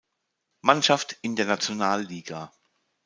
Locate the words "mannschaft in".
0.61-1.35